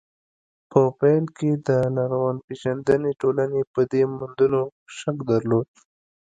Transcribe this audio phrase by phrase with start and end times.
[0.69, 4.61] په پيل کې د لرغونپېژندنې ټولنې په دې موندنو
[4.97, 5.69] شک درلود.